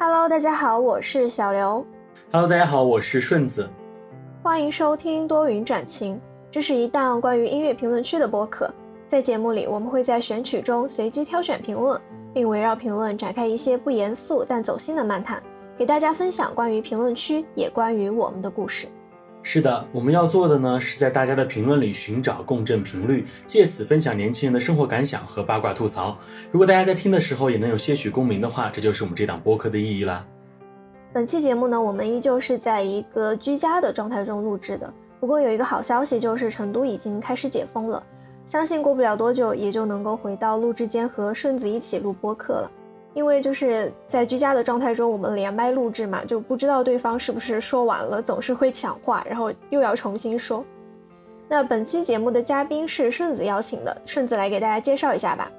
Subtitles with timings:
[0.00, 1.84] Hello，大家好，我是小刘。
[2.30, 3.68] Hello，大家好，我是顺子。
[4.44, 6.20] 欢迎收听多云转晴，
[6.52, 8.72] 这是一档关于音乐评论区的播客。
[9.08, 12.00] 在节目里，我们会在选曲中随机挑选评论，
[12.32, 15.42] 并围绕评论展开一些不严肃但走心的漫谈，
[15.76, 18.86] 给大家分享关于评论区，也关于我们的故事。
[19.50, 26.14] 是的，我们要做的呢，是在大家的评论里寻找共振频率，借此分享年轻人的生活感想和八卦吐槽。
[26.52, 30.22] 如果大家在听的时候也能有些许共鸣的话，这就是我们这档播客的意义啦。
[31.14, 34.92] 本期节目呢，我们依旧是在一个居家的状态中录制的。
[35.18, 38.02] 不过有一个好消息，就是成都已经开始解封了，
[38.44, 42.70] 相信过不了多久也就能够回到录制间和顺子一起录播客了。
[43.14, 50.64] 因为就是在居家的状态中，我们连麦录制嘛，就不知道对方是不是说完了，总是会抢话，然后又要重新说。
[51.48, 55.50] 那本期节目的嘉宾是顺子邀请的，顺子来给大家介绍一下吧。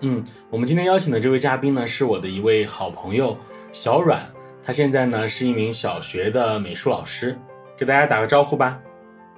[0.00, 3.36] 嗯，我们今天邀请的这位嘉宾呢，是我的一位好朋友
[3.70, 4.18] 小阮，
[4.62, 7.38] 他现在呢是一名小学的美术老师，
[7.76, 8.80] 给大家打个招呼吧。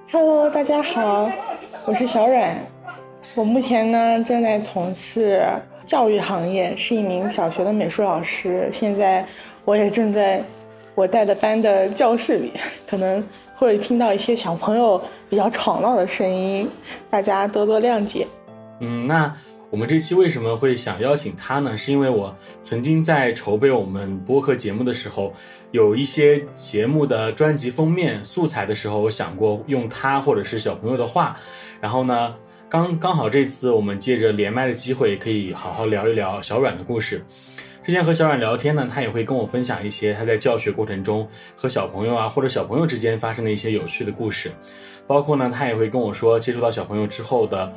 [0.09, 1.29] Hello，大家好，
[1.85, 2.65] 我是小阮，
[3.35, 5.45] 我目前呢正在从事
[5.85, 8.69] 教育行业，是一名小学的美术老师。
[8.73, 9.25] 现在
[9.65, 10.43] 我也正在
[10.95, 12.51] 我带的班的教室里，
[12.87, 13.23] 可能
[13.55, 16.69] 会听到一些小朋友比较吵闹的声音，
[17.09, 18.27] 大家多多谅解。
[18.79, 19.33] 嗯，那
[19.69, 21.75] 我们这期为什么会想邀请他呢？
[21.75, 25.33] 是因为我曾经在筹备我们播客节目的时候，
[25.71, 31.35] 有一些节目的专辑封面素材的时候，我想过用他或者是小朋友的画，
[31.81, 32.35] 然后呢，
[32.73, 37.23] 刚刚好这次我们借着连麦的机会，可以好好聊一聊小阮的故事。
[37.83, 44.51] 之前和小阮聊天呢，他也会跟我分享一些他在教学过程中和小朋友啊或者小朋友之间发生的一些有趣的故事，
[45.05, 47.71] 包括呢，他也会跟我说接触到小朋友之后的。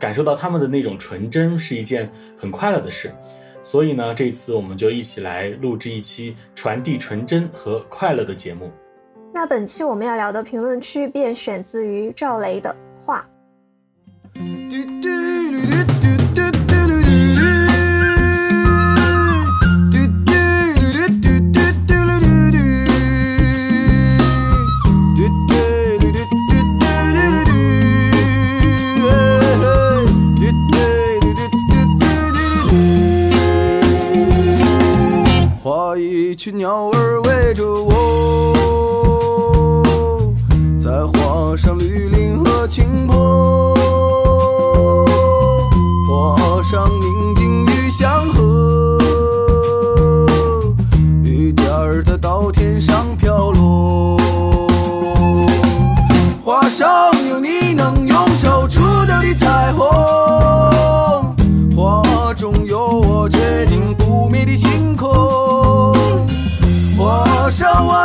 [0.00, 3.14] 感受到他们的那种纯真是一件很快乐的事，
[3.62, 8.72] 所以呢，这次我们就一起来录制一期传递纯真和快乐的节目。
[9.32, 13.24] 那本期我们要聊的评论区便选自于赵雷的画。
[35.64, 37.23] 画一群鸟儿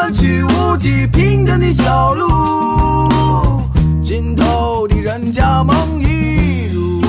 [0.10, 3.62] 上弯曲无际平坦的小路，
[4.02, 7.02] 尽头的人家梦一如。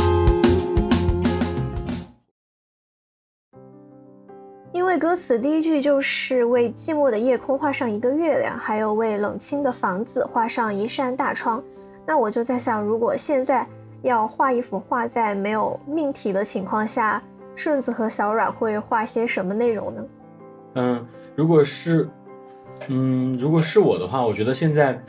[4.73, 11.63] 因为歌词第一句就是为寂寞的夜空画上一个月亮，还有为冷清的房子画上一扇大窗。
[12.05, 13.67] 那我就在想，如果现在
[14.03, 17.23] 要画一幅画，在没有命题的情况下，
[17.55, 20.03] 顺子和小阮会画些什么内容呢？
[20.75, 22.07] 嗯，如果是，
[22.89, 25.01] 嗯，如果是我的话，我觉得现在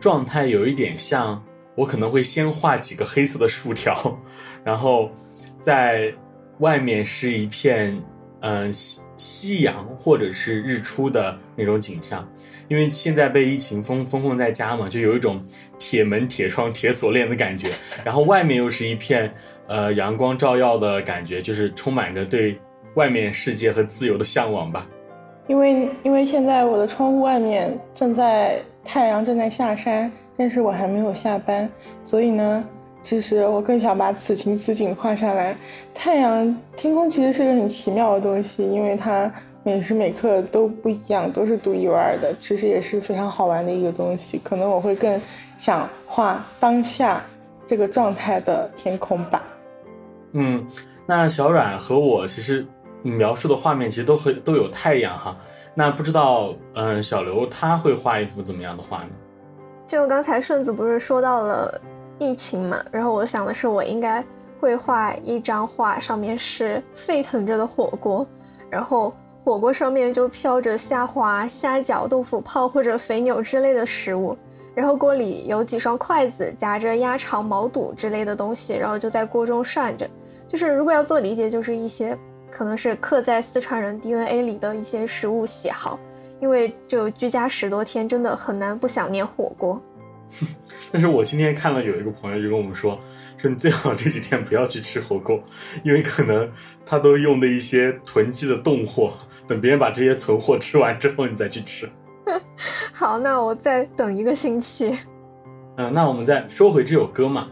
[0.00, 1.42] 状态有一点像，
[1.74, 4.18] 我可能会先画几个黑色的竖条，
[4.64, 5.10] 然后
[5.58, 6.12] 在
[6.58, 7.96] 外面是一片
[8.40, 12.28] 嗯、夕夕阳或者是日出的那种景象，
[12.66, 15.40] 因为现在被疫情封封控在家嘛，就有一种
[15.78, 17.68] 铁门、铁窗、铁锁链的感觉，
[18.04, 19.32] 然后外面又是一片
[19.68, 22.58] 呃阳光照耀的感觉，就是充满着对
[22.96, 24.88] 外面世界和自由的向往吧。
[25.52, 31.68] 因为因为现在我的窗户外面正在太阳正在下山，但是我还没有下班，
[32.02, 32.64] 所以呢，
[33.02, 35.54] 其实我更想把此情此景画下来。
[35.92, 39.30] 太阳、天空其实是个很奇妙的东西，因为它
[39.62, 44.40] 每时每刻都不一样，都是独一无二的，其实也是非常好玩的一个东西。
[44.42, 45.20] 可能我会更
[45.58, 47.22] 想画当下
[47.66, 49.42] 这个状态的天空吧。
[50.32, 50.66] 嗯，
[51.04, 52.66] 那小阮和我其实
[53.02, 55.36] 描述的画面其实都会都有太阳哈。
[55.74, 59.10] 那不知道，嗯，小刘他会画一幅怎么样的画呢？
[59.88, 61.80] 就刚才顺子不是说到了
[62.18, 64.24] 疫情嘛，然后我想的是我应该
[64.60, 68.26] 会画一张画，上面是沸腾着的火锅，
[68.70, 69.14] 然后
[69.44, 74.36] 火锅上面就飘着虾滑、虾饺、豆腐泡或者肥牛之类的食物，
[74.74, 80.08] 然后锅里有几双筷子夹着鸭肠、毛肚之类的东西，然后就在锅中涮着。
[80.46, 82.16] 就是如果要做理解，就是一些
[82.52, 85.98] 可能是刻在四川人 DNA 里的一些食物喜好，
[86.38, 89.80] 因为就居家十多天，真的很难不想念火锅。
[90.92, 92.98] 但是我今天看了有一个朋友就跟我们说，
[93.36, 95.42] 说你最好这几天不要去吃火锅，
[95.82, 96.50] 因为可能
[96.86, 99.12] 他都用的一些囤积的冻货，
[99.46, 101.88] 等别人把这些存货吃完之后，你再去吃。
[102.92, 104.96] 好，那我再等一个星期。
[105.76, 107.48] 嗯，那我们再说回这首歌嘛。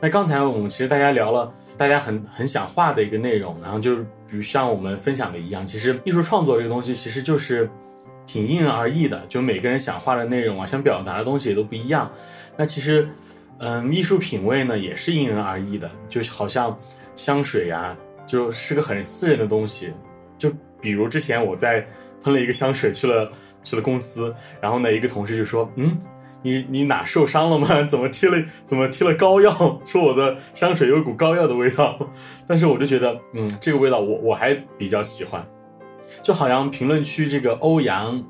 [0.00, 7.68] 那刚才我们其实大家聊了，大家很很想画的一个内容，然后就是比如像我们分享的一样，其实艺术创作这个东西其实就是
[8.26, 12.10] 挺因人而异的，就每个人想画的内容啊，想表达的东西也都不一样。
[12.56, 13.08] 那其实，
[13.58, 16.76] 嗯，艺术品味呢也是因人而异的，就好像
[17.14, 17.96] 香水呀，
[18.26, 19.92] 就是个很私人的东西。
[20.36, 21.86] 就比如之前我在
[22.22, 23.30] 喷了一个香水去了
[23.62, 25.96] 去了公司，然后呢一个同事就说，嗯。
[26.42, 27.82] 你你哪受伤了吗？
[27.88, 29.50] 怎么贴了怎么贴了膏药？
[29.84, 31.98] 说我的香水有股膏药的味道，
[32.46, 35.44] 但是我就觉得，嗯，这个味道我我还比较喜欢。
[36.22, 38.24] 就好像评论区这个欧阳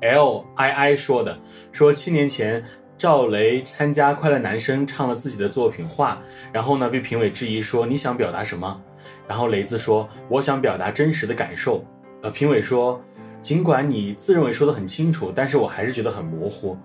[0.00, 1.38] L I I 说的，
[1.72, 2.64] 说七年前
[2.98, 6.14] 赵雷参加快乐男声唱了自己的作品《画》，
[6.52, 8.80] 然后呢被评委质疑说你想表达什么？
[9.28, 11.84] 然后雷子说我想表达真实的感受。
[12.22, 13.00] 呃，评委说
[13.40, 16.76] 尽管你自认为说的很清楚，但是我还是觉得很模糊。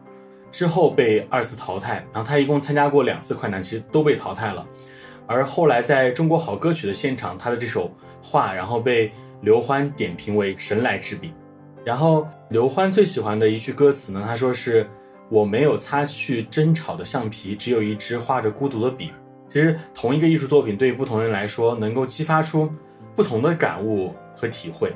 [0.56, 4.66] 之后被二次淘汰，然后他一共参加过两次快男，其实都被淘汰了。
[5.28, 7.92] 而后来在中国好歌曲的现场，他的这首
[8.24, 9.12] 画，然后被
[9.42, 11.34] 刘欢点评为神来之笔。
[11.84, 14.90] 然后刘欢最喜欢的一句歌词呢，他说是
[15.28, 19.12] 我没有擦去争吵的橡皮，只有一支画着孤独的笔。
[19.50, 22.72] 其实同一个艺术作品，对于不同人来说，能够激发出
[23.14, 24.94] 不同的感悟和体会。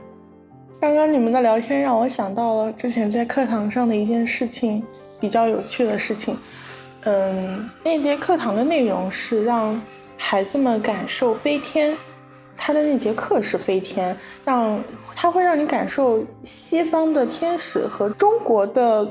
[0.80, 4.82] 刚刚你们的聊天让我想到了之前在课堂上的一件事情。
[5.20, 6.38] 比较有趣的事情，
[7.04, 9.80] 嗯，那节课堂的内容是让
[10.18, 11.96] 孩子们感受飞天，
[12.56, 14.82] 他的那节课是飞天，让
[15.16, 19.10] 他会让你感受西方的天使和中国的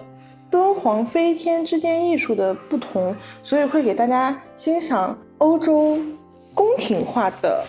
[0.51, 5.99] 敦煌飞天之间艺术的不同，所以会给大家欣赏欧洲
[6.55, 7.63] 宫廷画的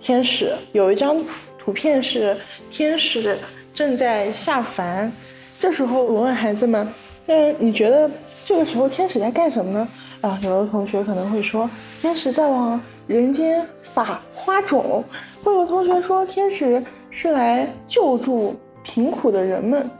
[0.00, 0.52] 天使。
[0.72, 1.16] 有一张
[1.56, 2.36] 图片是
[2.68, 3.38] 天使
[3.72, 5.12] 正在下凡，
[5.56, 6.88] 这时候我问孩子们。
[7.28, 8.08] 那你觉得
[8.44, 9.88] 这个时候天使在干什么呢？
[10.20, 11.68] 啊，有的同学可能会说
[12.00, 15.02] 天使在往人间撒花种，
[15.42, 16.80] 会有同学说天使
[17.10, 19.90] 是来救助贫苦的人们。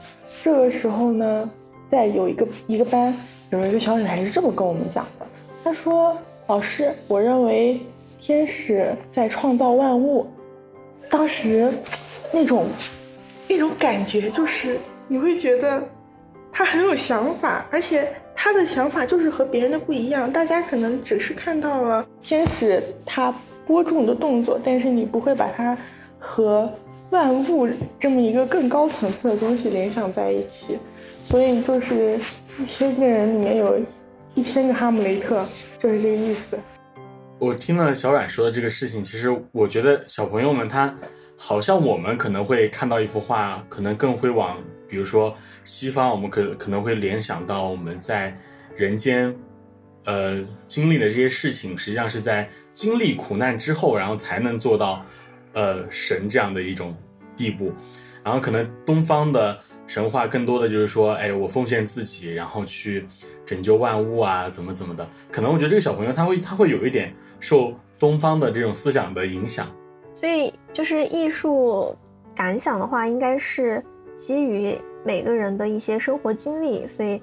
[0.40, 1.50] 这个时候呢，
[1.90, 3.12] 在有一个一个班
[3.50, 5.26] 有一个小女孩是这么跟我们讲的，
[5.64, 7.80] 她说：“老师，我认为
[8.20, 10.24] 天使在创造万物。”
[11.10, 11.72] 当时
[12.32, 12.66] 那种
[13.48, 14.78] 那种感觉就是
[15.08, 15.82] 你会觉得。
[16.58, 20.32] 他很有想法，而且他的想法就是和别人的不一样。
[20.32, 23.30] 大家可能只是看到了天使他
[23.66, 25.76] 播种的动作，但是你不会把它
[26.18, 26.66] 和
[27.10, 27.68] 万物
[28.00, 30.78] 这么一个更高层次的东西联想在一起。
[31.22, 32.18] 所以就是
[32.58, 33.78] 一千个人里面有
[34.34, 35.44] 一千个哈姆雷特，
[35.76, 36.58] 就是这个意思。
[37.38, 40.96] 我听了小冉说的这个事情，其实我觉得小朋友们他
[41.36, 44.56] 好像我们可能会看到一幅画，可能更会往
[44.88, 45.36] 比如说。
[45.68, 48.32] 西方，我们可可能会联想到我们在
[48.76, 49.34] 人间，
[50.04, 55.04] 呃，经历的这些事情，实际上是在经历苦难之后，然后才能做到，
[55.54, 56.96] 呃，神这样的一种
[57.36, 57.72] 地步。
[58.22, 59.58] 然后可能东方的
[59.88, 63.04] 神话更多的就是说，哎，我奉献自己，然后去
[63.44, 65.04] 拯救万物啊，怎么怎么的。
[65.32, 69.66] 可能我觉得这个小朋友他会他会有一点受东方的这种思想的影响。
[70.14, 71.92] 所以就是艺术
[72.36, 73.84] 感想的话，应该是
[74.16, 74.76] 基于。
[75.04, 77.22] 每个人的一些生活经历，所以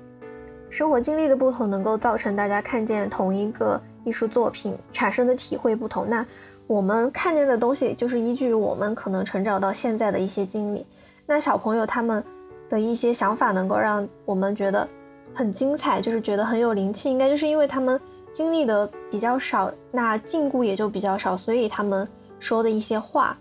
[0.69, 6.07] 生活经历的不同，能够造成大家看见同一个艺术作品产生的体会不同。
[6.09, 6.25] 那
[6.65, 10.85] 我们看见的东西，就是依据我们可能成长到现在的一些经历。
[11.25, 12.23] 那小朋友他们
[12.69, 14.88] 的一些想法，能够让我们觉得
[15.33, 18.00] 很精彩，就是觉得很有灵气，应该就是因为他们
[18.31, 22.07] 经历的比较少，那禁锢也就比较少，所以他们
[22.39, 23.38] 说的一些话，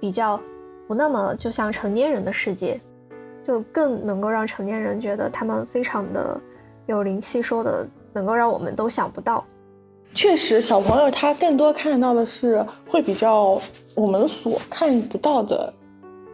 [0.00, 0.40] 比较
[0.86, 2.80] 不那么就像成年人的世界。
[3.44, 6.36] 就更能够让成年人觉得他们非常的
[6.86, 9.44] 有灵气，说的能够让我们都想不到。
[10.12, 13.62] 确实，小朋友他更多看到的是会比较
[13.94, 15.72] 我们所看不到的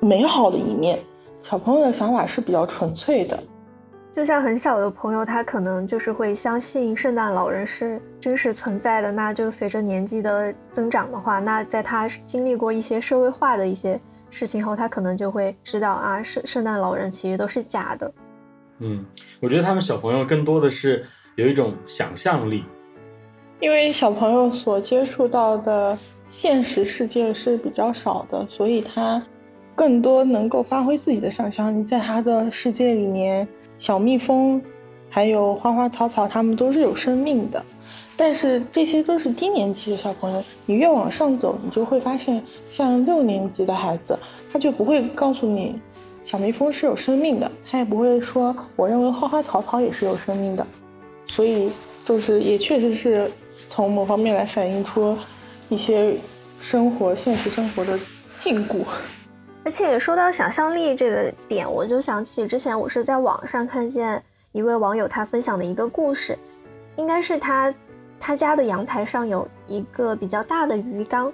[0.00, 0.98] 美好的一面。
[1.42, 3.38] 小朋友的想法是比较纯粹的，
[4.10, 9.12] 就像很小的朋友，他可能就是会相信圣诞老人是真实存在的。
[9.12, 14.00] 那就随着年纪的增长的话，那在他经历过一些社会化的一些。
[14.32, 18.10] 事情后，他可能就会知道啊，圣圣诞老人其实都是假的。
[18.78, 19.04] 嗯，
[19.40, 21.04] 我觉得他们小朋友更多的是
[21.36, 22.64] 有一种想象力，
[23.60, 25.96] 因为小朋友所接触到的
[26.30, 29.22] 现实世界是比较少的，所以他
[29.74, 31.84] 更多能够发挥自己的想象力。
[31.84, 33.46] 在他的世界里面，
[33.76, 34.60] 小蜜蜂
[35.10, 37.62] 还有花花草草，它们都是有生命的。
[38.24, 44.16] 但是这些都是低年级的小朋友，你越往上走，你就会发现，像六年级的孩子，
[44.52, 45.74] 他就不会告诉你
[46.22, 50.64] 小蜜蜂是有生命的，他也不会说我认为花花草草也是有生命的。
[51.26, 51.72] 所以，
[52.04, 53.28] 就是也确实是
[53.66, 55.18] 从某方面来反映出
[55.68, 56.16] 一些
[56.60, 57.98] 生活、现实生活的
[58.38, 58.84] 禁锢。
[59.64, 66.38] 而且说到想象力这个点，我就想起之前我是在网上看见一位网友他分享的一个故事，
[66.94, 67.74] 应该是他
[68.24, 71.32] 他家的阳台上有一个比较大的鱼缸，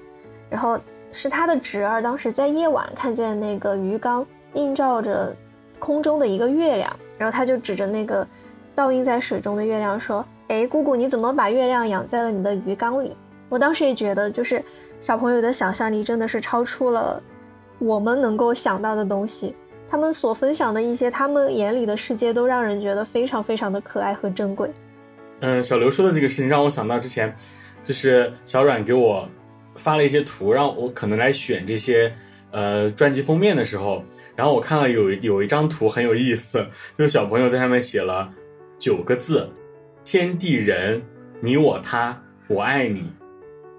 [0.49, 0.81] 然后
[1.13, 5.37] 是他的侄儿当时在夜晚看见那个鱼缸映照着
[5.79, 8.27] 空中的一个月亮，然后他就指着那个。
[8.75, 13.17] 倒映在水中的月亮说：“哎，姑姑，你怎么把月亮养在了你的鱼缸里？”
[13.51, 14.65] 我当时也觉得，就是
[15.01, 17.21] 小朋友的想象力真的是超出了
[17.81, 19.57] 我们能够想到的东西。
[19.91, 24.71] 他们所分享的一些他们眼里的世界，都让人觉得非常非常的可爱和珍贵。
[25.41, 27.35] 嗯，小刘说的这个事情让我想到之前，
[27.85, 29.29] 就是小阮给我
[29.77, 32.13] 发了一些图，让我可能来选这些
[32.51, 34.03] 呃专辑封面的时候，
[34.35, 36.67] 然后我看了有有一张图很有意思，
[36.99, 38.29] 就是小朋友在上面写了。
[38.79, 39.49] 九个字：
[40.05, 41.03] 天地人，
[41.41, 43.11] 你我他，我爱你。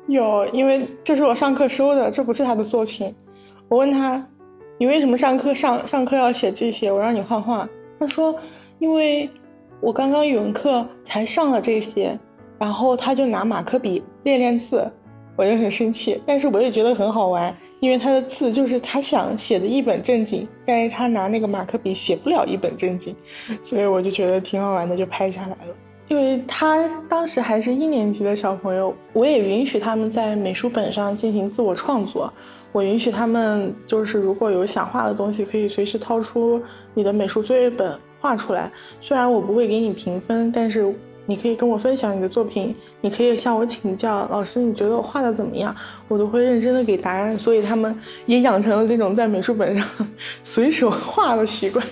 [0.07, 3.13] 有，因为这是我上课收的，这不是他的作品。
[3.69, 4.21] 我问他，
[4.77, 6.91] 你为什么上课上上课要写这些？
[6.91, 7.67] 我让你画画。
[7.97, 8.35] 他说，
[8.79, 9.29] 因为
[9.81, 12.17] 我刚刚语文课才上了这些，
[12.57, 14.85] 然后他就拿马克笔练练字，
[15.35, 17.55] 我就很生气，但是我也觉得很好玩。
[17.79, 23.15] 因为他的字就是他想写的一本正经，但是他拿那个马克笔写不了一本正经，
[23.61, 25.73] 所以我就觉得挺好玩的，就拍下来了。
[26.09, 32.33] 因为他当时还是一年级的小朋友，我也允许他们在美术本上进行自我创作，
[32.73, 36.61] 我允许他们就是如果有想画的东西，可以随时掏出
[36.93, 38.71] 你的美术作业本画出来。
[39.01, 40.93] 虽然我不会给你评分，但是。
[41.25, 45.75] 你可以跟我分享你的作品，你可以向我请教，老师你觉得我画的怎么样？
[46.07, 47.95] 我都会认真的给答案，所以他们
[48.25, 49.87] 也养成了这种在美术本上
[50.43, 51.85] 随手画的习惯。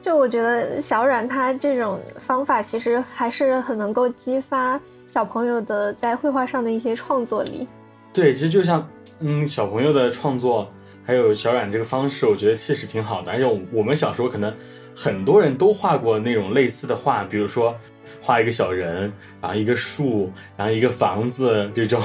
[0.00, 7.68] 就我觉得小冉他这种方法其实还是很能够激发小朋友的在绘画上的一些创作力。
[8.12, 8.84] 对，其实就像
[9.20, 10.68] 嗯小朋友的创作，
[11.04, 13.30] 还有小冉这个方式，我觉得确实挺好的。
[13.30, 14.52] 而且我们小时候可能
[14.94, 17.76] 很多人都画过那种类似的画，比如说。
[18.20, 22.00] 画一个小人，然后一个树，然后一个房子，这种，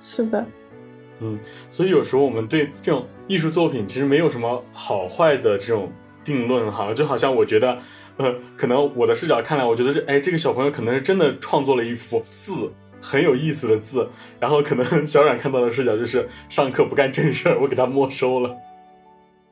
[0.00, 0.44] 是的，
[1.20, 5.92] 嗯，所以有时候我们对这种艺术作品其实没有什么好坏的这种
[6.24, 7.76] 定论哈，就好像我觉得，
[8.18, 14.08] 呃，可能我的视角看来，我觉得是，哎，这个小朋友可能是真的创作了一幅字，很有意思的字，
[14.40, 18.56] 然后可能小冉看到的视角就是上课不干正事儿，我给他没收了，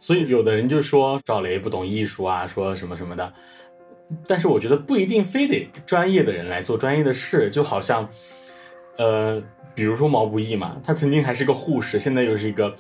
[0.05, 3.33] 所以有的人就说赵雷不懂艺术啊，说什么什么的。
[4.27, 8.07] 但是我觉得不一定非得专业的人来做专业的事，就好像，
[8.99, 9.43] 呃，
[9.75, 12.75] 比如说毛不易嘛，他曾经还是个护士，现在又是一个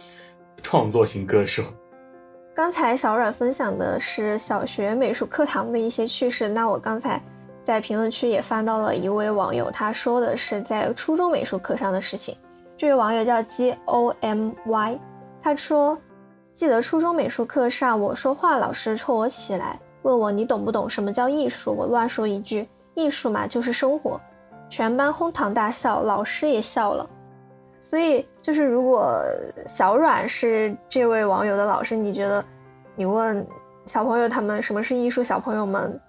[0.62, 1.62] 创作型歌手。
[2.54, 7.18] 刚才小阮分享的是小学美术课堂的一些趣事，那我刚才
[7.62, 12.36] 在评论区也翻到了一位网友，他说的是在初中美术课上的事情。
[12.76, 15.00] 这位网友叫 G O M Y，
[15.42, 15.98] 他说，
[16.54, 19.76] 记得初中美术课上我说话，老师抽我起来。
[20.02, 21.72] 问我你懂不懂什么叫艺术？
[21.72, 24.20] 我乱说一句，艺术嘛就是生活。
[24.68, 27.04] 全班哄堂大笑，老师也笑了。
[27.80, 29.20] 所以就是如果
[29.66, 32.44] 小阮是这位网友的老师，你觉得
[32.94, 33.44] 你问
[33.84, 36.00] 小朋友他们什么是艺术，小朋友们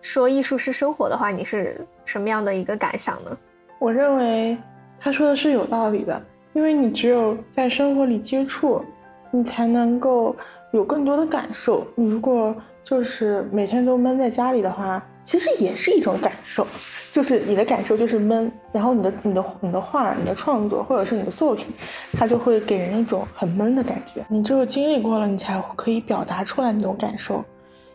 [0.00, 3.38] 说艺术是生活的话，你是什么样的一个感想呢？
[3.78, 4.58] 我认为
[4.98, 6.20] 他说的是有道理的，
[6.54, 8.84] 因为你只有在生活里接触，
[9.30, 10.34] 你才能够
[10.72, 11.86] 有更多的感受。
[11.94, 16.66] 你如果就是每天都闷在家里的话，其实也是一种感受，
[17.10, 21.66] 就是你的感受就是闷，然后你的你的你的画、你的创作或者是你的作品，
[22.12, 24.24] 它就会给人一种很闷的感觉。
[24.28, 27.44] 你只有经历过了，你才可以表达出来那种感受。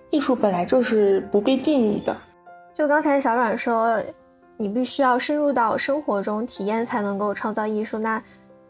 [0.10, 2.14] 艺术本来就是不被定义的。
[2.74, 3.98] 就刚才小阮说，
[4.58, 7.98] 你必须要深入到生活中体验才能够创造艺术。
[7.98, 8.22] 那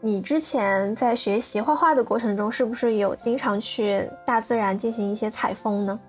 [0.04, 6.00] 你之前在学习画画的过程中，是不是有经常去大自然进行一些采风呢？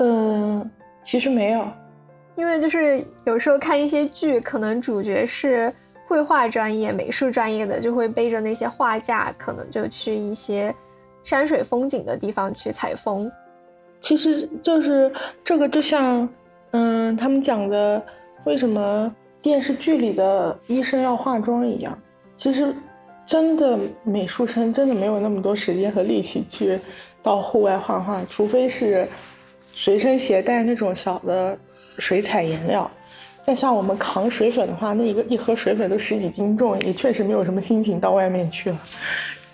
[0.00, 0.70] 嗯，
[1.02, 1.66] 其实没有，
[2.34, 5.72] 因为就是有时候看一些剧，可能主角是
[6.06, 10.74] 绘画专业、美术专业的，就会背着那些画架，可能就去一些
[11.22, 13.32] 山水风景的地方去采风。
[13.98, 15.10] 其实就是
[15.42, 16.28] 这个，就像
[16.72, 18.04] 嗯，他们讲的
[18.44, 19.10] 为什么
[19.40, 21.98] 电视剧里的医生要化妆一样，
[22.36, 22.74] 其实。
[23.32, 26.78] 真的美术生真的没有那么多时间和力气去
[27.22, 29.08] 到户外画画，除非是
[29.72, 31.56] 随身携带那种小的
[31.96, 32.90] 水彩颜料。
[33.40, 38.78] 再像我们扛水粉的话，那一个一盒水粉都十几斤重，也确实没有什么心情到外面去了。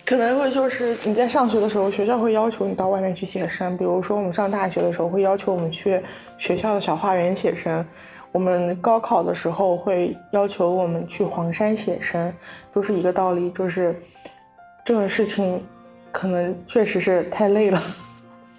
[0.05, 6.03] 可能会就是你在上学的时候，学校会要求你到外面去写生，比如说我们上大学的时候会要求我们去
[6.37, 7.87] 学校的小花园写生，
[8.33, 12.33] 我们高考的时候会要求我们去黄山写生，
[12.73, 14.01] 都是一个道理，就是
[14.85, 15.65] 这个事情
[16.13, 17.83] 可能确实是太累了，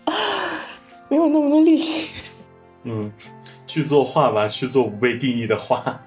[1.09, 2.09] 没有那么多力气。
[2.83, 3.11] 嗯。
[3.67, 6.01] 去做画吧，去做不被定义的画。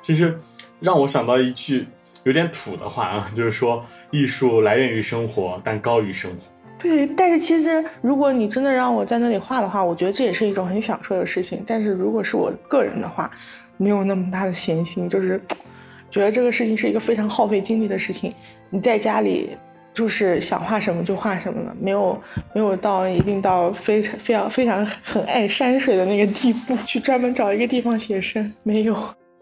[0.00, 0.34] 其实
[0.80, 1.86] 让我想到一句
[2.24, 6.44] 有点土的话啊，就是说艺术来源于生活，但高于生活。
[6.80, 11.62] 对，但是其实如果你真的让我在那里画的话，我觉得这也是一种很享受的事情。
[11.66, 13.30] 但是如果是我个人的话，
[13.76, 15.40] 没有那么大的闲心，就是
[16.10, 18.32] 觉得这个事情是一个非常耗费精力的事情。
[18.70, 19.50] 你在家里。
[19.92, 22.18] 就是想画什么就画什么了，没有
[22.54, 28.96] 没有到一定到非常非常非常很爱山水的那个地步，去专门找一个地方写生，没有，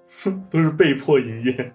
[0.50, 1.70] 都是被迫营业。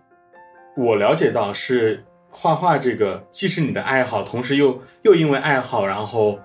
[0.75, 2.03] 我了解到是
[2.34, 6.40] 画画这个既是你的爱好，同时又又因为爱好，然后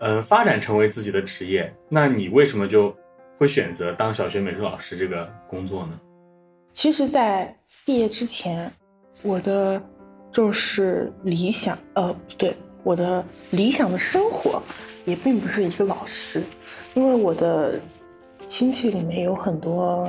[0.00, 1.72] 嗯发展成为自己的职业。
[1.88, 2.94] 那你为什么就
[3.38, 5.98] 会选择当小学美术老师这个工作呢？
[6.72, 7.56] 其实，在
[7.86, 8.70] 毕业之前，
[9.22, 9.80] 我的。
[10.32, 14.62] 就是理想，呃，不对，我的理想的生活
[15.04, 16.40] 也并不是一个老师，
[16.94, 17.80] 因为我的
[18.46, 20.08] 亲戚里面有很多，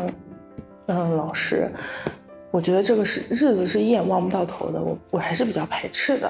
[0.86, 1.72] 嗯，老师，
[2.52, 6.30] 我觉得这个是日子是一眼望不到头的，我我还是比较排斥的。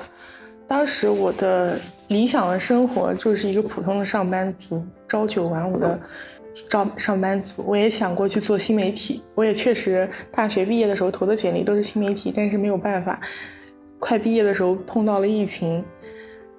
[0.67, 5.99] 当时我的理想的生活就是一个普通的上班族，朝九晚五的
[6.53, 7.63] 上上班族。
[7.67, 13.19] 我也想过去做新媒体，我也确实大学毕业的时候投的简历都是新媒体，但是没有办法。
[13.99, 15.83] 快毕业的时候碰到了疫情，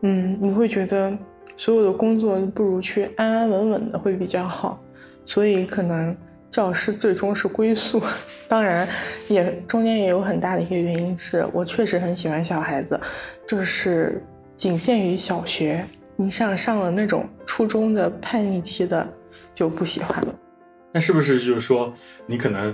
[0.03, 1.13] 嗯，你会觉得
[1.57, 4.81] 所有的工作不如去安安稳稳的会比较好，
[5.25, 6.17] 所以可能
[6.53, 8.01] 教师最终是归宿。
[8.47, 8.87] 当然，
[9.29, 13.01] 也中间也有很大的一个原因是我确实很喜欢小孩子，
[13.49, 14.23] 就是
[14.57, 15.85] 仅限于小学。
[16.15, 19.13] 你像上了那种初中的叛逆期的
[19.53, 20.35] 就不喜欢了。
[20.93, 21.93] 那是不是就是说
[22.27, 22.73] 你可能？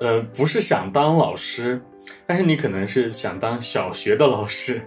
[0.00, 1.80] 呃，不是想当老师，
[2.26, 4.82] 但是你可能是想当小学的老师，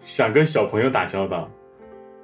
[0.00, 1.50] 想跟小朋友打交道。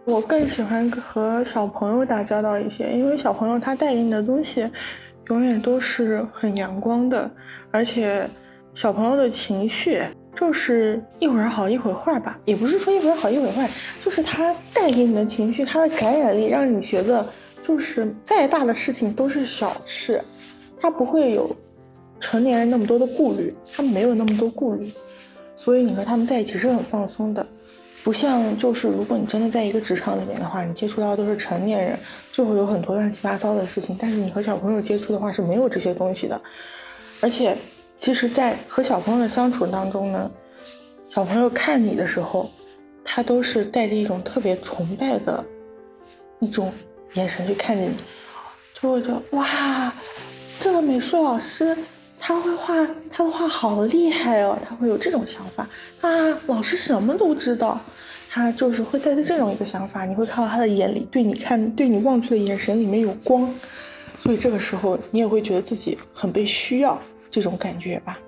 [0.05, 4.71] 我更喜欢和小朋友打交道一些，因为小朋友他带给你的东西，
[5.29, 7.31] 永远都是很阳光的，
[7.71, 8.29] 而且
[8.75, 10.03] 小朋友的情绪
[10.35, 13.69] 就是一会儿好一会儿坏吧，也不是说一会儿好一会儿坏，
[14.01, 17.27] 就是他带给你的情绪，他的感染力让你觉得，
[17.63, 20.23] 就是再大的事情都是小事，
[20.81, 21.55] 他不会有。
[22.19, 24.91] 成年人那么多的顾虑，他没有那么多顾虑，
[25.55, 27.47] 所以你和他们在一起是很放松的，
[28.03, 31.99] 不像就是如果你真的在一个职场里面的话，你接触到的都是成年人，
[32.37, 33.97] 就会有很多乱七八糟的事情。
[33.99, 36.39] 但是你和小朋友接触的话是没有这些东西的，
[37.23, 37.57] 而且
[37.97, 40.31] 其实，在和小朋友的相处当中呢，
[41.07, 42.51] 小朋友看你的时候，
[43.03, 45.43] 他都是带着一种特别崇拜的
[46.41, 46.71] 一种
[47.15, 47.95] 眼神去看着你，
[48.75, 49.91] 就会觉得哇，
[50.61, 51.75] 这个美术老师。
[52.19, 52.75] 他会画，
[53.11, 54.59] 他的画好厉害哦！
[54.67, 55.69] 他会有这种想法
[56.01, 56.09] 啊，
[56.47, 57.79] 老师什么都知道，
[58.37, 60.05] 他就是会带着这种一个想法。
[60.05, 63.51] 你会看到他的眼里，对你看，对你望去的眼神里面有光，
[64.19, 66.99] 所以这个时候你也会觉得自己很被需要，
[67.31, 68.19] 这种感觉吧。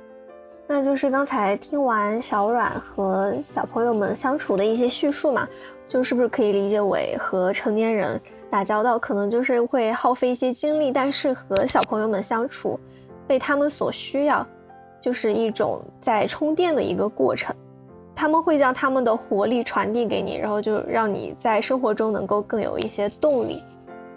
[0.67, 5.47] 那就是刚才听完小阮和小朋友们相处的一些叙述嘛，
[5.87, 8.19] 就是不是可以理解为和成年人
[8.51, 12.81] 打交道，可能就是会耗费一些精力，但是和小朋友们相处。
[13.27, 14.47] 被他们所需要，
[15.03, 17.55] 就是一种在充电的一个过程。
[18.19, 23.63] 他们会将他们的活力传递给你，然后就让你在生活中能够更有一些动力。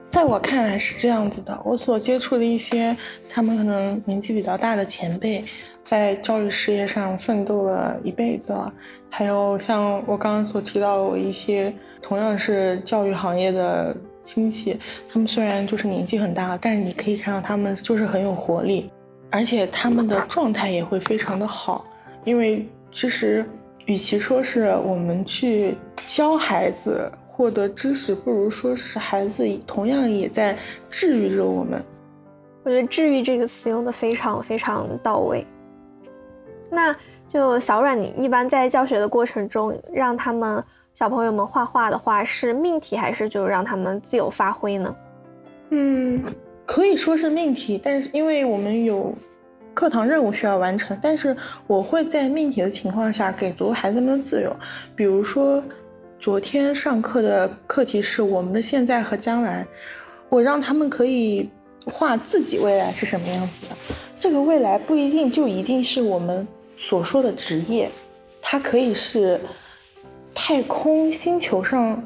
[0.10, 2.98] 在我看来是这样子的，我所接触的一些
[3.30, 5.46] 他们可能年纪比较大的前辈，
[5.84, 8.74] 在教育事业上奋斗了一辈子了，
[9.08, 13.96] 还有像我刚刚所提到的我一些同样是教育行业的。
[14.24, 14.78] 亲戚，
[15.12, 18.88] 他们虽然就是年纪很大，但是你可以看到他们就是很有活力，
[19.32, 21.84] 而且他们的状态也会非常的好。
[22.24, 23.44] 因为其实，
[23.86, 25.76] 与其说是我们去
[26.08, 30.58] 教孩子获得知识，不如说是孩子同样也在
[30.90, 31.84] 治愈着我们。
[32.64, 35.46] 我觉得“治愈”这个词用的非常非常到位。
[36.70, 36.96] 那
[37.28, 40.64] 就小阮，你一般在教学的过程中，让他们。
[40.94, 44.94] 小朋友们画画的话是命题还是就是让他们自由发挥呢？
[45.70, 46.22] 嗯，
[46.66, 49.16] 可以说是命题，但是因为我们有
[49.74, 51.36] 课堂任务需要完成，但是
[51.68, 54.56] 我会在命题的情况下给足孩子们自由。
[54.96, 55.64] 比如说，
[56.20, 59.66] 昨天上课的课题是我们的现在和将来，
[60.30, 61.50] 我让他们可以
[61.86, 63.76] 画自己未来是什么样子的。
[64.20, 67.90] 这个未来不一定就一定是我们所说的职业，
[68.42, 69.40] 它可以是
[70.36, 72.04] 太空星球上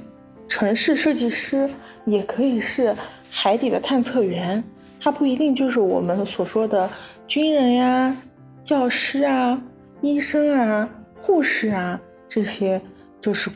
[0.48, 1.70] 城市设计师，
[2.06, 2.96] 也可以是
[3.30, 4.64] 海底的探测员。
[4.98, 6.90] 它不一定就是我们所说的
[7.28, 8.16] 军人呀、
[8.64, 9.62] 教师啊、
[10.02, 10.88] 医生啊、
[11.20, 12.80] 护士啊这些，
[13.20, 13.50] 就是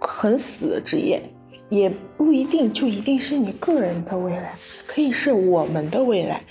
[0.00, 1.22] 很死的职业，
[1.68, 4.54] 也不一定就一定是你个人的未来，
[4.86, 6.42] 可以是我们的未来。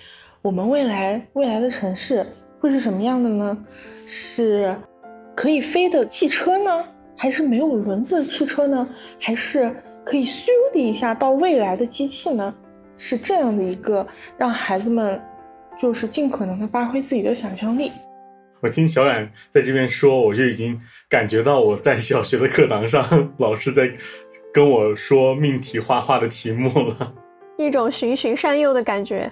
[0.41, 2.25] 我们未来未来的城市
[2.59, 3.57] 会是什么样的呢？
[4.07, 4.75] 是
[5.35, 6.83] 可以飞的汽车呢，
[7.17, 8.87] 还是没有轮子的汽车呢？
[9.19, 9.69] 还是
[10.05, 12.53] 可以咻的一下到未来的机器呢？
[12.95, 14.07] 是这样的一个
[14.37, 15.19] 让孩子们，
[15.81, 17.91] 就是尽可能的发挥自己的想象力。
[18.61, 23.91] 我听小冉在这边说，我就已经感觉到我在小学的课堂上，老师在
[24.53, 27.13] 跟我说命题画画的题目了，
[27.57, 29.27] 一种循循善诱的感觉。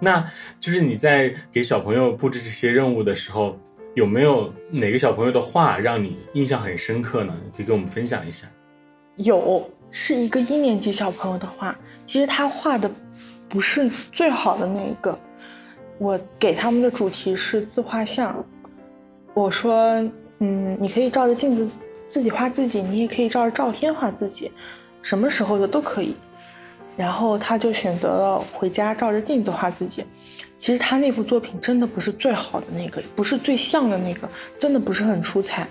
[0.00, 3.56] 那就是你在给小朋友布置这些任务的时候，
[3.94, 7.32] 有没有哪个小朋友的画让你印象很深刻呢？
[7.56, 8.48] 可以跟我们分享一下。
[9.18, 12.90] 有，是一个一年级小朋友的画，其实他画的。
[13.48, 15.16] 不是最好的那一个，
[16.02, 18.44] 我给他们的主题是自画像。
[19.34, 19.76] 我说，
[20.40, 21.68] 嗯，你可以照着镜子
[22.08, 24.50] 自己画自己，你也可以照着照片画自己，
[25.00, 26.16] 什么时候的都可以。
[26.96, 30.04] 然后他就选择了回家照着镜子画自己。
[30.58, 35.68] 其实他那幅作品真的不是最好的那个，不是最像的那个，真的不是很出彩，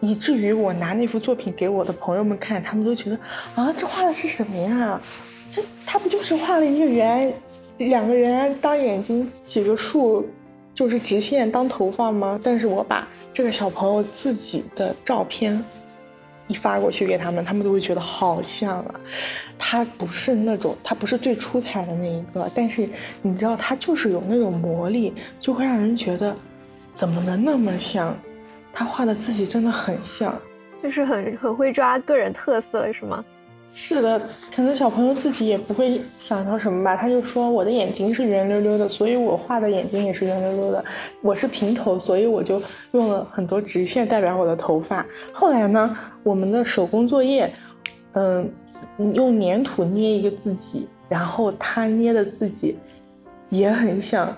[0.00, 3.20] 以至于我拿那幅作品给我的朋友们看，他们都觉得
[3.54, 4.98] 啊，这画的是什么呀？
[5.50, 7.32] 这他不就是画了一个圆，
[7.78, 10.28] 两个人当眼睛，几个竖
[10.74, 12.38] 就是直线当头发吗？
[12.42, 15.64] 但是我把这个小朋友自己的照片
[16.48, 19.00] 一发过去给他们，他们都会觉得好像啊。
[19.58, 22.88] 他不是那种，他不是最出彩的那一个，但是
[23.22, 26.34] 你知道，他就是有那种魔力，就会让人觉得
[26.92, 28.16] 怎么能那么像？
[28.72, 30.40] 他画的自己真的很像，
[30.80, 33.24] 就是很很会抓个人特色，是吗？
[33.74, 34.20] 是的，
[34.54, 40.84] 可能小朋友自己也不会想到什么吧，他就说我的眼睛是圆溜溜的，所以我画的眼睛也是圆溜溜的。
[41.22, 45.06] 我是平头，所以我就用了很多直线代表我的头发。
[45.32, 47.52] 后来呢，我们的手工作业，
[48.14, 48.50] 嗯，
[49.14, 52.76] 用粘土捏一个自己，然后他捏的自己
[53.48, 54.36] 也很像，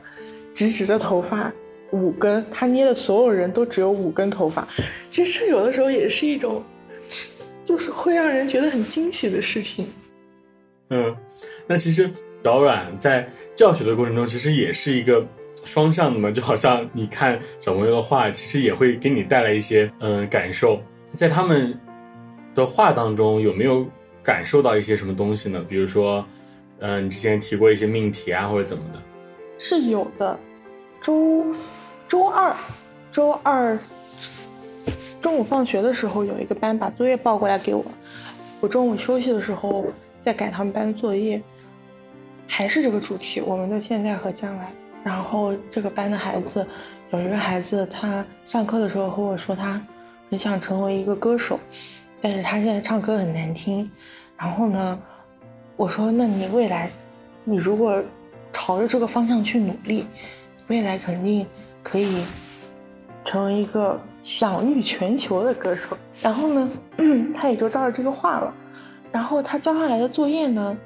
[0.52, 1.50] 直直的头发，
[1.92, 4.68] 五根，他捏的所有人都只有五根头发。
[5.08, 6.62] 其实有的时候也是一种。
[7.70, 9.86] 就是会让人觉得很惊喜的事情。
[10.88, 11.16] 嗯，
[11.68, 12.10] 那其实
[12.42, 15.24] 小阮在教学的过程中，其实也是一个
[15.64, 20.82] 双向的嘛，就好像你看小朋友的画，其实也会给你带来一些嗯感受。
[21.12, 21.78] 在他们
[22.56, 23.86] 的画当中，有没有
[24.20, 25.64] 感受到一些什么东西呢？
[25.68, 26.26] 比如说，
[26.80, 29.00] 嗯，你之前提过一些命题啊，或者怎么的？
[29.60, 30.36] 是有的。
[31.00, 31.46] 周
[32.08, 32.52] 周二，
[33.12, 33.78] 周二。
[35.20, 37.84] 中午放学的时候，有一个班把作业报过来给我。
[38.60, 39.84] 我中午休息的时候
[40.20, 41.40] 在改他们班作业，
[42.46, 44.72] 还是这个主题，我们的现在和将来。
[45.04, 46.66] 然后这个班的孩子
[47.10, 49.80] 有一个孩子，他上课的时候和我说，他
[50.30, 51.60] 很想成为一个歌手，
[52.20, 53.90] 但是他现在唱歌很难听。
[54.38, 54.98] 然后呢，
[55.76, 56.90] 我说，那你未来，
[57.44, 58.02] 你如果
[58.52, 60.06] 朝着这个方向去努力，
[60.68, 61.46] 未来肯定
[61.82, 62.24] 可以
[63.24, 64.00] 成为一个。
[64.22, 66.70] 享誉全球的歌手，然后呢，
[67.34, 68.52] 他也就照着这个画了。
[69.12, 70.76] 然后他交上来的作业呢，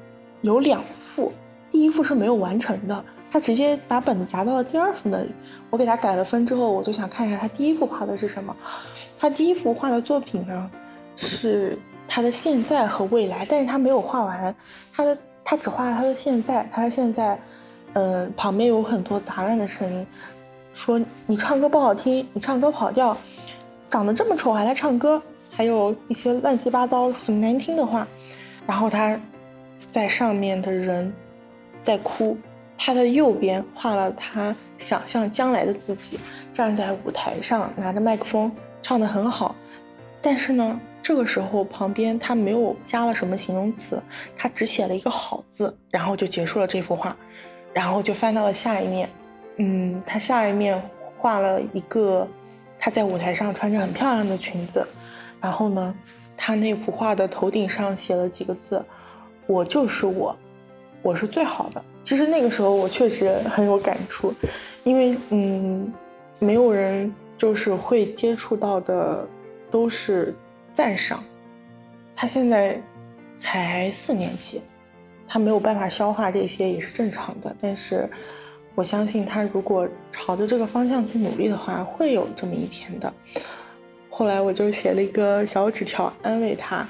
[0.42, 1.32] 有两幅，
[1.68, 5.30] 第一幅是没有完成的，他直接把本子夹到了第二幅那里。
[5.68, 8.56] 我给他改了分之后，我就想看一下他第一幅画的是什么。
[9.18, 10.70] 他第一幅画的作品呢，
[11.16, 14.54] 是他的现在和未来，但是他没有画完，
[14.92, 17.38] 他的他只画了他的现在，他的现在，
[17.92, 20.06] 嗯，旁边有很多杂乱的声音。
[20.74, 23.16] 说你唱歌不好听，你唱歌跑调，
[23.88, 28.06] 长得这么丑还来唱歌，还有一些乱七八糟很难听的话。
[28.66, 29.18] 然后他
[29.90, 31.12] 在上面的人
[31.82, 32.36] 在哭，
[32.76, 36.18] 他的右边画了他想象将来的自己
[36.52, 38.50] 站在舞台上拿着麦克风
[38.82, 39.54] 唱得很好，
[40.20, 44.02] 但是呢，这个时候旁边他没有加了什么形容词，
[44.36, 47.14] 他只写了一个好字，然后就结束了这幅画，
[47.72, 49.08] 然后就翻到了下一面。
[49.56, 50.80] 嗯，他下一面
[51.16, 52.26] 画了一个
[52.78, 54.86] 他在舞台上穿着很漂亮的裙子，
[55.40, 55.94] 然后呢，
[56.36, 58.84] 他那幅画的头顶上写了几个字
[59.46, 60.36] ：“我就是我，
[61.02, 64.34] 我是最好的。”其实那个时候我确实 很有感触，
[64.82, 65.92] 因为嗯，
[66.38, 69.26] 没有人就是会接触到的
[69.70, 70.34] 都是
[70.74, 71.22] 赞赏。
[72.14, 72.80] 他现在
[73.38, 74.60] 才四年级，
[75.26, 77.54] 他没有办法消化这些也是正常的。
[77.60, 78.08] 但是
[78.74, 83.12] 我相信他如果朝着这个方向去努力的话，会有这么一天的。
[84.10, 86.86] 后来我就写了一个小纸条安慰他，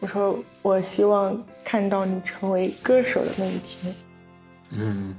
[0.00, 3.94] 我说我希望看到你成为歌手的那一天。
[4.72, 5.16] 嗯，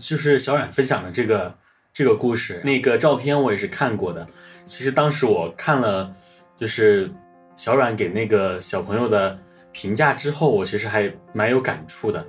[0.00, 1.54] 就是小冉分享的这个
[1.92, 4.26] 这个故事，那个照片我也是看过的。
[4.64, 6.14] 其实当时我看了，
[6.56, 7.10] 就是
[7.56, 9.38] 小冉给那个小朋友的
[9.72, 12.24] 评价之后，我其实还蛮有感触的。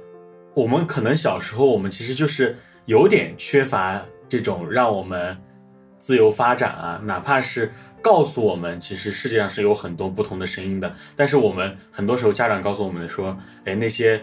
[0.54, 2.58] 我们可能小时候，我们其实就是
[2.88, 5.38] 有点缺乏这种让我们
[6.00, 7.72] 自由发展啊，哪怕是。
[8.00, 10.90] 告诉我们，其实世界上是有很多不同的声音的。
[11.14, 14.22] 但是我们很多时候，家长告诉我们说：“哎，那些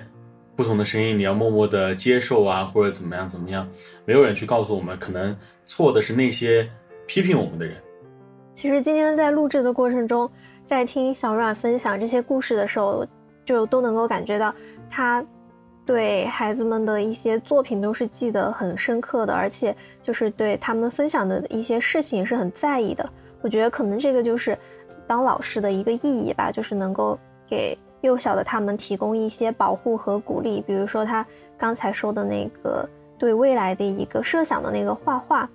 [0.56, 3.68] 不同的声音，你要默默的接受啊，或者怎么样怎么样。”
[4.06, 6.66] 没有人去告诉我们，可能错的是那些
[7.06, 7.76] 批评我们的人。
[8.54, 10.30] 其实今天在录制的过程中，
[10.64, 13.06] 在听小阮分享这些故事的时候，
[13.44, 14.54] 就都能够感觉到
[14.88, 15.22] 他
[15.86, 23.06] 对孩子们的一些作品都是记得很深刻的，而且就是对他们分享的一些事情是很在意的。
[23.42, 24.56] 我觉得可能这个就是
[25.06, 30.62] 当老师的一个意义吧，就是能够给幼小的他们提供一些保护和鼓励。
[30.66, 31.24] 比如说他
[31.58, 35.48] 刚才说的那个对未来的一个设想的那个画画，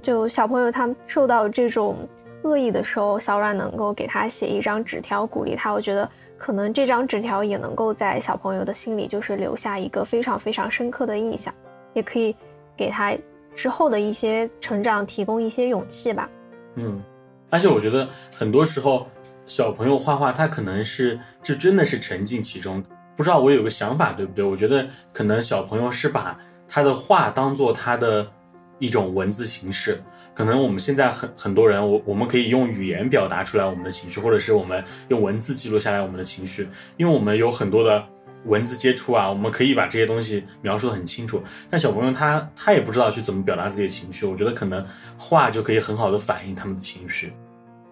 [0.00, 1.96] 就小朋友他受到这种
[2.44, 5.72] 恶意的时候，小阮能够给他写一张纸条鼓励他。
[5.72, 6.08] 我觉得
[6.44, 11.54] 可能这张纸条也能够在小朋友的心里就是留下一个非常非常深刻的印象，
[11.94, 12.36] 也可以
[12.76, 13.16] 给他
[13.56, 16.28] 之后的一些成长提供一些勇气吧。
[16.74, 17.02] 嗯。
[17.48, 19.06] 而且我觉得很多时候，
[19.46, 22.84] 小朋友画画，他可能是这真的是沉浸其中。
[23.16, 24.44] 不知道我有个想法对不对？
[24.44, 28.30] 我觉得可能小朋友是把他的画当做他的
[28.78, 29.98] 一种文字形式。
[30.34, 38.04] 可能我们现在很很多人，我我们可以用语言表达出来我们的情绪，或者是我们用文字记录下来我们的情绪，因为我们有很多的
[38.46, 41.40] 文字接触啊，我们可以把这些东西描述的很清楚。
[41.70, 44.84] 但小朋友他他也不知道去怎么表达自己的情绪，我觉得可能
[45.16, 47.32] 画就可以很好的反映他们的情绪。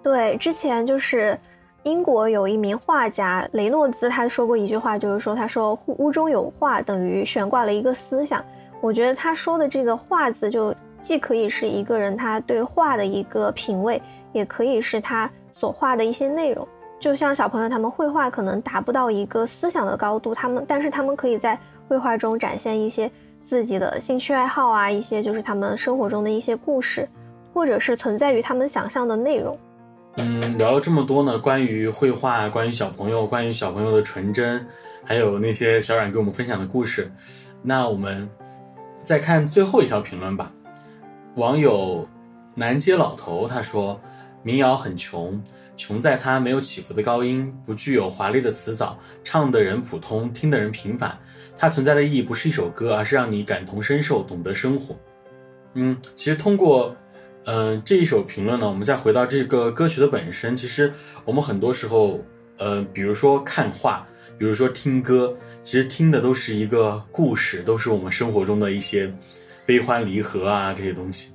[0.02, 1.38] 对，之前就是
[1.84, 8.44] 英国有一名画家雷诺兹，他说过一句话，就是说，他说屋中有画等于悬挂了一个思想。
[8.80, 14.00] 我觉得他说的这个“画”字，就既可以是一个人他对画的一个品味，
[14.32, 16.66] 也可以是他所画的一些内容。
[17.00, 23.10] 就像小朋友他们绘画可能达不到一个思想的高度，他们但是他们可以在绘画中展现一些
[23.42, 27.08] 自己的兴趣爱好啊，一些就是他们生活中的一些故事，
[27.52, 29.58] 或者是存在于他们想象的内容。
[30.18, 34.64] 嗯，聊了这么多呢，关于绘画，关于小朋友，关于小朋友的纯真，
[35.02, 37.10] 还有那些小冉给我们分享的故事，
[37.62, 38.30] 那我们
[39.02, 40.52] 再看最后一条评论吧。
[41.36, 42.06] 网友
[42.54, 44.00] 南街老头他说，
[44.42, 45.42] 民谣很穷，
[45.76, 51.18] 穷在它没有起伏的高音，不具有华丽的词藻，唱的人普通，听的人平凡。
[51.56, 54.94] 它存在的意义不是一首歌，而是让你感同身受，懂得生活。
[55.74, 56.96] 嗯，其实通过。
[57.44, 60.56] 嗯，这一首评论呢，我们再回到这个歌曲的本身。
[60.56, 60.92] 其实
[61.24, 62.20] 我们很多时候，
[62.58, 64.06] 呃，比如说看画，
[64.38, 69.12] 比如说听歌，其实听的都是一个故事，都是我们生活中的一些
[69.72, 71.34] 悲欢离合啊这些东西。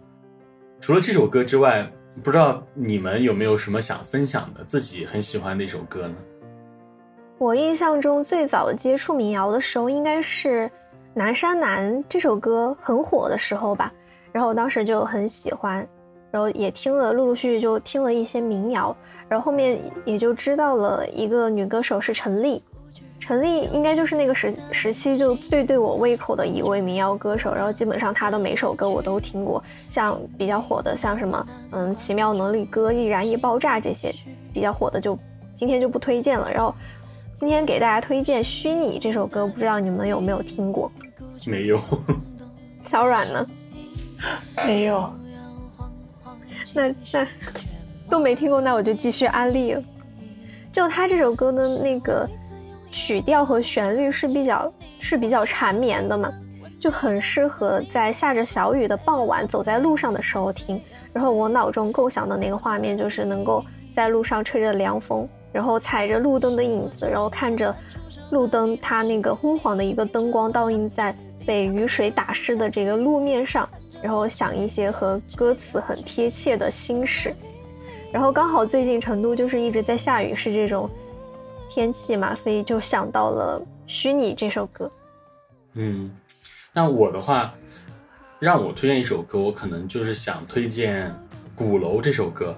[0.80, 1.92] 除了这首歌之外，
[2.24, 6.16] 不知道你们有没有什么想分享的，自己很喜欢的一首歌呢？
[7.40, 10.66] 我印象中最早接触民谣的时候，应该是
[11.16, 13.92] 《南山南》这首歌很火的时候吧，
[14.32, 15.78] 然后我当时就很喜欢。
[16.30, 18.96] 然后也听了，陆陆续续就听了一些民谣，
[19.28, 22.62] 然后后面也就知道了一个女歌手是陈粒，
[23.20, 34.14] 陈粒应该就是那个时时期就最对我胃口的一位民谣歌手，然后基本上她的每首歌我都听过，像比较火的像什么嗯奇妙能力歌、易燃易爆炸这些
[34.54, 35.18] 比较火的就
[35.56, 36.50] 今天就不推荐了。
[36.52, 36.74] 然后
[37.34, 40.92] 今天给大家推荐《虚拟》这首歌，不知道你们有没有听过？
[41.46, 41.80] 没有。
[42.82, 43.48] 小阮呢？
[44.66, 45.12] 没有。
[46.74, 47.28] 那那
[48.10, 49.84] 都没听过，那我就继续安利了。
[50.72, 52.30] 就他这首歌的那个
[52.90, 56.32] 曲调和旋律是比较是比较缠绵的嘛，
[56.80, 60.82] 就很适合在下着小雨的傍晚走在路上的时候听。
[61.14, 67.76] 然后我脑中构想的那个画面就是能够在路上吹着凉风，然后踩着路灯的影子，然后看着
[68.30, 73.68] 路灯它那个昏黄的一个灯光倒映在被雨水打湿的这个路面上。
[74.00, 77.36] 然后想一些和歌词很贴切的心事，
[78.12, 80.88] 然后刚好最近成都就是一直在下雨，是这种
[81.70, 84.90] 天气嘛，所以就想到了《虚拟》这首歌。
[85.74, 86.12] 嗯，
[86.74, 87.54] 那我的话，
[88.40, 91.10] 让我推荐一首歌，我可能就是想推荐
[91.56, 92.58] 《鼓楼》这首歌。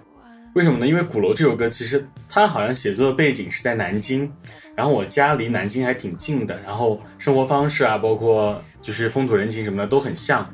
[0.55, 0.87] 为什么呢？
[0.87, 4.31] 因为《鼓楼》这首歌其实它好像写作的背景是在南京，
[4.75, 10.47] 然后我家离南京还挺近的，然后生活方式啊，包括就是风土人情什么的都很像。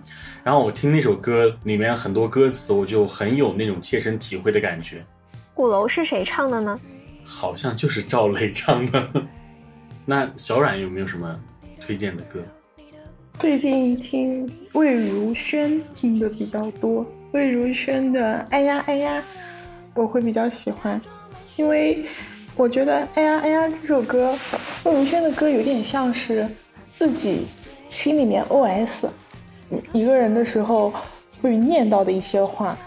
[0.44, 5.04] 然后我听那首歌里面很多歌词，我就很有那种切身体会的感觉。
[5.54, 6.78] 鼓楼是谁唱的呢？
[7.26, 9.10] 好像就是赵雷唱的。
[10.06, 11.38] 那小冉有没有什么
[11.82, 12.40] 推荐的歌？
[13.40, 19.20] 最近听魏如萱听的比较多，魏如萱的《哎呀哎呀》
[19.94, 21.02] 我会比较喜欢，
[21.58, 22.06] 因为
[22.56, 24.38] 我觉得《哎呀哎呀》这首歌，
[24.86, 26.48] 魏如萱的歌有点像是
[26.88, 27.48] 自己
[27.90, 29.08] 心里面 OS，
[29.92, 30.94] 一个人的时候
[31.42, 32.78] 会念到的一些话，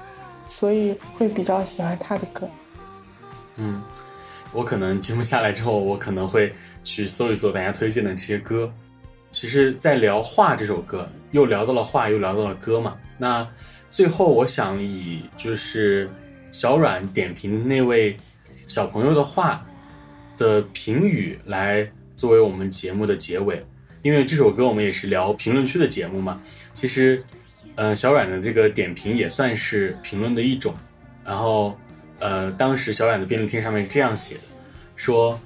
[0.47, 2.49] 所以会比较喜欢她的歌。
[3.57, 3.83] 嗯，
[4.53, 8.73] 我可能节目下来之后，我可能会去搜一搜大家推荐的这些歌。
[9.31, 12.97] 其实，在聊《画》这首歌，又聊到了画，又聊到了歌嘛。
[13.19, 13.47] 那
[13.91, 16.09] 最后，我想以就是
[16.51, 18.17] 小阮点评那位
[18.67, 19.67] 小朋友的画
[20.39, 23.63] 的评语来作为我们节目的结尾，
[24.03, 26.41] 因为这首歌我们也是聊评论区的节目嘛。
[26.73, 27.23] 其实，
[27.75, 30.75] 嗯，小阮的这个点评也算是评论的一种。
[31.23, 31.79] 然后，
[32.19, 34.41] 呃，当时小冉的便利贴上面是这样写的：
[34.97, 35.41] 说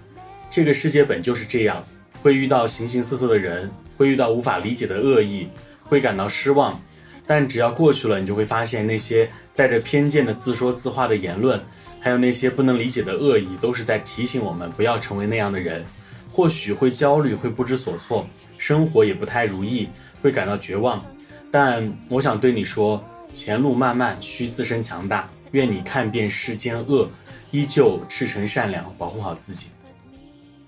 [0.51, 1.85] 这个世界本就是这样。
[2.23, 5.49] 会遇到形形色色的人，会遇到无法理解的恶意，
[5.83, 6.81] 会感到失望，
[7.27, 11.61] 但只要过去了，你就会发现那些带着偏见的自说自话的言论，
[11.99, 15.85] 还有那些不能理解的恶意，都是在提醒我们不要成为那样的人。
[16.31, 18.25] 或许会焦虑，会不知所措，
[18.57, 19.89] 生活也不太如意，
[20.23, 21.05] 会感到绝望。
[21.51, 25.29] 但我想对你说，前路漫漫，需自身强大。
[25.53, 27.09] 愿你看遍世间恶，
[27.51, 29.69] 依旧赤诚善良，保护好自己。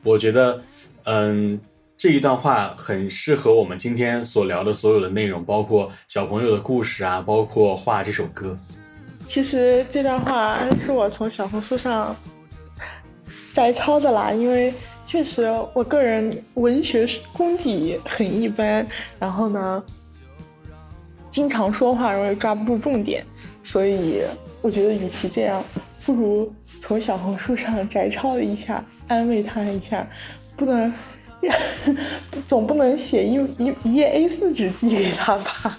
[0.03, 0.63] 我觉得。
[1.07, 1.61] 嗯，
[1.99, 8.59] 这一段话很适合我们今天所聊的所有的内容，包括小朋友的故事啊，包括画这首歌。
[9.27, 12.17] 其实这段话是我从小红书上
[13.53, 14.73] 摘抄的啦，因为
[15.07, 15.45] 确实
[15.75, 18.87] 我个人文学功底很一般，
[19.19, 19.85] 然后呢，
[21.29, 23.23] 经常说话容易抓不住重点，
[23.63, 24.23] 所以
[24.65, 25.63] 我觉得与其这样，
[26.07, 30.07] 不如从小红书上摘抄一下，安慰他一下。
[30.57, 30.91] 不能，
[32.49, 35.79] 总不能写一一一页 A 四纸递给他吧？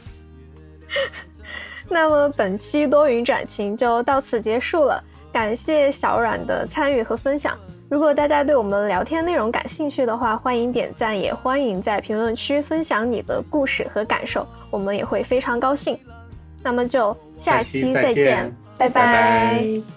[1.89, 7.58] 那么本期多云转晴就到此结束了，感谢小阮的参与和分享。
[7.89, 15.98] 如果大家对我们聊天内容感兴趣的话，欢迎点赞，也欢迎在评论区分享你的故事和感受，我们也会非常高兴。
[16.62, 19.94] 那么就下期再见，拜拜。